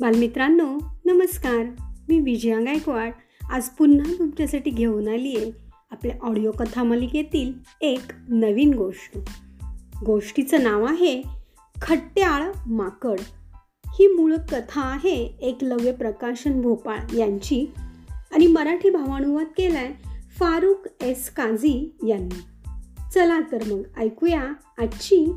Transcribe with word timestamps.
बालमित्रांनो 0.00 0.78
नमस्कार. 1.04 1.66
मी 2.08 2.20
विजया 2.20 2.60
गायकवाड. 2.60 3.12
आज 3.50 3.68
पुन्हा 3.68 4.12
तुमच्यासाठी 4.18 4.70
घेऊन 4.70 5.08
आली 5.08 5.36
आहे 5.36 5.52
आपल्या 5.90 6.16
ऑडिओ 6.22 6.50
कथा 6.50 6.82
मालिकेतील 6.82 7.52
एक 7.80 8.02
नवीन 8.28 8.74
गोष्ट. 8.74 9.18
गोष्टीचं 10.04 10.62
नाव 10.62 10.84
आहे 10.84 11.22
खट्ट्याळ 11.82 12.52
माकड. 12.66 13.20
ही 13.86 14.06
मूळ 14.06 14.34
कथा 14.36 14.80
आहे 14.80 15.36
एकलव्य 15.40 15.92
प्रकाशन 15.92 16.60
भोपाळ 16.60 17.16
यांची 17.16 17.70
आणि 18.32 18.46
मराठी 18.46 18.90
भावानुवाद 18.90 19.46
केलाय 19.56 19.92
फारुख 20.38 20.88
एस 21.00 21.30
काझी 21.30 21.96
यांनी. 22.06 22.40
चला 23.14 23.40
तर 23.40 23.72
मग 23.72 23.82
ऐकूया 23.96 24.44
आजची 24.78 25.32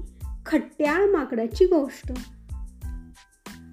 खट्ट्याळ 0.45 1.05
माकडाची 1.09 1.65
गोष्ट. 1.65 2.11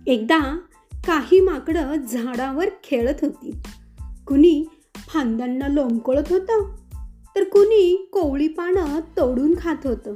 एकदा 0.07 0.59
काही 1.07 1.41
माकडं 1.41 1.95
झाडावर 1.95 2.69
खेळत 2.85 3.15
होती. 3.23 3.57
कुणी 4.27 4.65
फांद्यांना 4.95 5.69
लोंबकळत 5.69 6.33
होतं 6.33 6.75
तर 7.37 7.45
कुणी 7.45 8.09
कोवळी 8.13 8.49
पानं 8.49 9.01
तोडून 9.01 9.55
खात 9.61 9.87
होतं. 9.87 10.15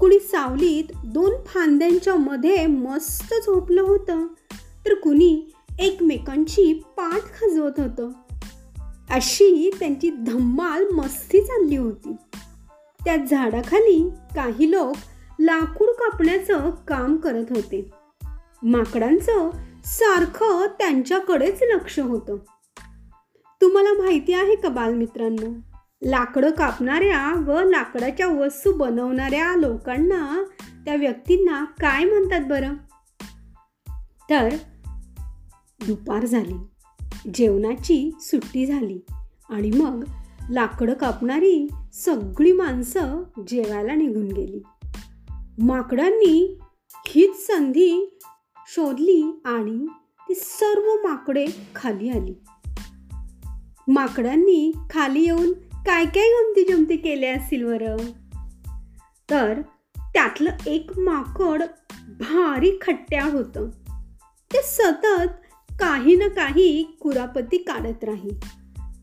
कुणी 0.00 0.18
सावलीत 0.18 0.84
दोन 1.04 1.32
फांद्यांच्या 1.46 2.14
मध्ये 2.14 2.66
मस्त 2.66 3.34
झोपलं 3.34 3.82
होतं 3.82 4.26
तर 4.86 4.94
कुणी 4.94 5.52
एकमेकांची 5.78 6.74
पाठ 6.74 7.20
खजवत 7.20 7.80
होतं. 7.80 8.10
अशी 9.10 9.70
त्यांची 9.80 10.10
धम्माल 10.10 10.88
मस्ती 10.88 11.40
चालली 11.40 11.76
होती. 11.76 12.12
त्या 13.04 13.16
झाडाखाली 13.16 14.10
काही 14.36 14.70
लोक 14.70 14.96
लाकूड 15.40 15.88
कापण्याचं 15.88 16.70
काम 16.70 17.16
करत 17.16 17.46
होते. 17.50 17.90
माकडांचं 18.62 19.50
सारखं 19.84 20.66
त्यांच्याकडेच 20.78 21.62
लक्ष 21.62 21.98
होतं. 21.98 22.36
तुम्हाला 23.60 24.02
माहिती 24.02 24.32
आहे 24.32 24.56
का 24.56 24.68
बालमित्रांनो? 24.68 25.50
लाकडं 26.02 26.50
कापणाऱ्या 26.50 27.44
व 27.46 27.60
लाकडाच्या 27.60 28.26
वस्तू 28.26 28.72
बनवणाऱ्या 28.72 29.56
लोकांना 29.56 30.44
त्या 30.84 30.94
व्यक्तींना 30.94 31.64
काय 31.64 32.04
म्हणतात 32.04 32.40
बरं? 32.40 32.74
तर 34.30 34.48
दुपार 35.86 36.24
झाली. 36.24 36.54
जेवणाची 37.34 38.10
सुट्टी 38.20 38.66
झाली 38.66 39.00
आणि 39.50 39.70
मग 39.70 40.04
लाकडं 40.50 40.94
कापणारी 40.94 41.68
सगळी 41.92 42.52
माणसं 42.52 43.22
जेवायला 43.48 43.94
निघून 43.94 44.28
गेली. 44.28 44.62
माकडांनी 45.58 46.58
हीच 47.06 47.46
संधी 47.46 48.18
शोधली 48.74 49.40
आणि 49.44 49.86
ती 50.28 50.34
सर्व 50.34 51.08
माकडे 51.08 51.46
खाली 51.74 52.08
आली. 52.08 52.34
माकडांनी 53.88 54.72
खाली 54.90 55.20
येऊन 55.20 55.52
काय 55.86 56.04
काय 56.04 56.28
गमती 56.28 56.64
जमती 56.64 56.96
केल्या 56.96 57.34
असतील 57.34 57.64
बरं? 57.64 57.96
तर 59.30 59.60
त्यातलं 59.98 60.50
एक 60.66 60.98
माकड 60.98 61.62
भारी 62.08 62.78
खट्ट्याळ 62.82 63.30
होतं. 63.30 63.70
ते 64.52 64.62
सतत 64.62 65.30
काही 65.80 66.16
ना 66.16 66.28
काही 66.28 66.82
कुरापती 67.00 67.56
काढत 67.56 68.04
राही. 68.04 68.30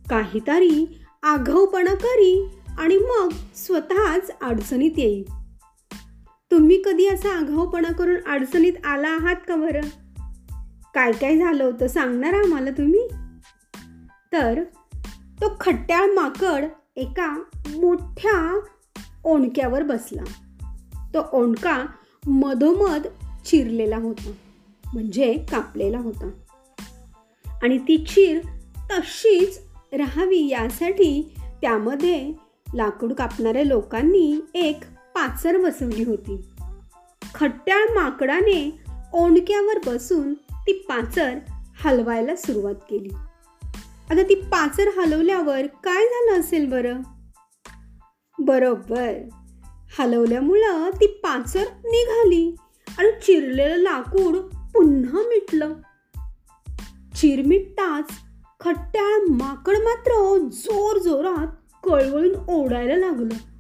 काहीतरी 0.10 0.98
आघावपणा 1.24 1.94
करी 1.94 2.48
आणि 2.78 2.98
मग 2.98 3.30
स्वतःच 3.56 4.32
अडचणीत 4.42 4.92
येईल 4.98 5.45
तुम्ही 6.56 6.82
कधी 6.86 7.08
असा 7.08 7.38
आघावपणा 7.38 7.92
करून 7.92 8.16
अडचणीत 8.28 8.86
आला 8.86 9.08
आहात 9.08 9.36
का 9.48 9.56
बरं? 9.56 9.82
काय 10.94 11.12
काय 11.12 11.38
झालं 11.38 11.64
होतं 11.64 11.88
सांगणार 11.88 12.34
आम्हाला 12.34 12.70
तुम्ही? 12.70 13.08
तर 14.34 14.64
तो 15.42 15.58
खट्ट्याळ 15.60 16.06
माकड 16.06 16.66
एका 16.96 17.44
मोठ्या 17.76 18.60
ओणक्यावर 19.24 19.84
बसला. 19.84 20.24
तो 21.14 21.20
ओणका 21.34 21.86
मधोमध 22.28 23.08
चिरलेला 23.46 23.98
होता 23.98 24.32
म्हणजे 24.94 25.46
कापलेला 25.52 26.00
होता. 26.00 26.30
आणि 27.64 27.78
ती 27.78 27.98
चीर 27.98 28.40
तशीच 28.92 29.60
राहावी 29.94 30.48
यासाठी 30.48 31.34
त्यामध्ये 31.62 32.34
लाकूड 32.74 33.14
कापणाऱ्या 33.14 33.64
लोकांनी 33.64 34.40
एक 34.54 34.80
पाचर 35.16 35.58
बसवली 35.58 36.04
होती. 36.04 36.42
खट्ट्याळ 37.36 37.94
माकडाने 37.96 38.80
ओंडक्यावर 39.14 39.80
बसून 39.86 40.34
ती 40.34 40.74
पाचर 40.74 41.38
हलवायला 41.84 42.36
सुरुवात 42.36 42.76
केली. 42.90 43.10
आता 44.10 44.24
ती 44.24 44.36
पाचर 44.36 44.88
हलवल्यावर 44.98 45.66
काय 45.66 46.06
झालं 46.06 46.40
असेल 46.40 46.70
बरं? 46.70 47.02
बरोबर. 48.40 49.14
हलवल्यामुळं 50.00 50.90
ती 50.90 51.08
पाचर 51.08 51.64
निघाली 51.64 52.56
आणि 52.98 53.12
चिरलेलं 53.22 53.76
लाकूड 53.76 54.36
पुन्हा 54.74 55.20
मिटलं. 55.20 55.74
चिर 57.16 57.42
मिटताच 57.46 58.10
खट्ट्याळ 58.60 59.20
माकड 59.30 59.76
मात्र 59.78 60.38
जोर 60.54 60.98
जोरात 60.98 61.48
कळवळून 61.84 62.36
ओढायला 62.50 62.96
लागलं. 62.96 63.55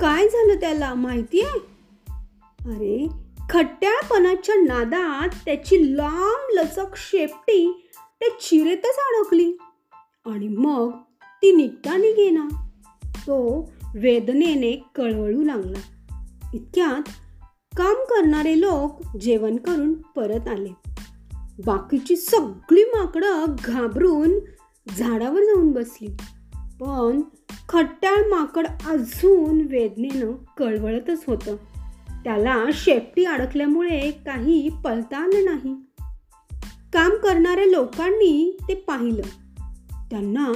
काय 0.00 0.28
झालं 0.28 0.60
त्याला 0.60 0.94
माहिती 0.94 1.40
आहे? 1.40 1.58
अरे 2.66 3.08
खट्ट्यापणाच्या 3.50 4.54
नादात 4.54 5.28
त्याची 5.28 5.96
लांब 5.96 6.58
लचक 6.58 6.96
शेपटी 6.96 7.90
त्या 8.20 8.28
चिरेतच 8.40 8.96
अडकली. 8.98 9.58
आणि 10.26 10.48
मग 10.48 10.90
ती 11.22 11.52
निघता 11.52 11.96
निघेना 11.96 12.48
तो 13.04 13.70
वेदनेने 13.94 14.84
कळवळू 14.94 15.42
लागला. 15.42 15.78
इतक्यात 16.54 17.08
काम 17.76 17.94
करणारे 17.94 18.60
लोक 18.60 19.16
जेवण 19.16 19.56
करून 19.56 19.94
परत 19.94 20.48
आले. 20.48 20.70
बाकीची 21.66 22.16
सगळी 22.16 22.84
माकडं 22.84 23.44
घाबरून 23.64 24.38
झाडावर 24.96 25.40
जाऊन 25.42 25.72
बसली. 25.72 26.08
पण 26.80 27.20
खट्ट्याळ 27.68 28.14
माकड 28.14 28.66
अजून 28.86 29.60
वेदनेनं 29.60 30.32
कळवळतच 30.58 31.24
होतं. 31.26 31.56
त्याला 32.24 32.64
शेपटी 32.72 33.24
अडकल्यामुळे 33.24 34.10
काही 34.10 34.68
पळता 34.84 35.18
आलं 35.18 35.44
नाही. 35.44 35.76
काम 36.92 37.10
करणाऱ्या 37.10 37.66
लोकांनी 37.66 38.58
ते 38.68 38.74
पाहिलं. 38.74 39.22
त्यांना 40.10 40.52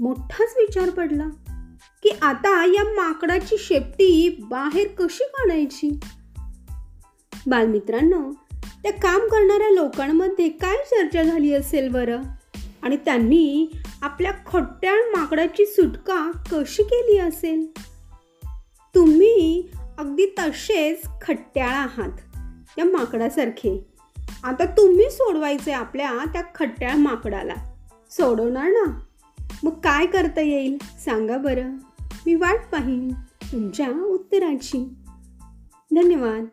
मोठाच 0.00 0.54
विचार 0.56 0.90
पडला 0.90 1.28
की 2.02 2.10
आता 2.22 2.64
या 2.64 2.84
माकडाची 2.84 3.56
शेपटी 3.58 4.36
बाहेर 4.48 4.88
कशी 4.88 5.24
काढायची? 5.24 6.00
बालमित्रांनो 7.46 8.32
त्या 8.82 8.92
काम 8.92 9.20
करणाऱ्या 9.20 9.70
लोकांमध्ये 9.70 10.48
काय 10.48 10.76
चर्चा 10.76 11.22
झाली 11.22 11.52
असेल 11.52 11.88
बरं? 11.88 12.22
आणि 12.82 12.96
त्यांनी 12.96 13.72
आपल्या 14.02 14.32
खट्ट्याळ 14.46 14.94
माकडाची 14.94 15.66
सुटका 15.66 16.30
कशी 16.52 16.82
केली 16.82 17.18
असेल? 17.18 17.66
तुम्ही 18.94 19.68
अगदी 19.98 20.26
तसेच 20.26 21.02
खट्ट्याळ 21.22 21.68
आहात 21.68 22.18
त्या 22.76 22.84
माकडासारखे. 22.84 23.86
आता 24.44 24.64
तुम्ही 24.64 25.10
सोडवायचे 25.10 25.72
आपल्या 25.72 26.14
त्या 26.32 26.42
खट्ट्याळ 26.54 26.94
माकडाला. 26.94 27.54
सोडवणार 28.10 28.66
ना? 28.66 29.00
मग 29.62 29.72
काय 29.72 30.06
करता 30.06 30.40
येईल? 30.40 30.78
सांगा 31.04 31.36
बरं. 31.36 31.70
मी 32.26 32.34
वाट 32.34 32.60
पाहीन 32.72 33.12
तुमच्या 33.52 33.90
उत्तराची. 33.90 34.94
धन्यवाद. 35.94 36.44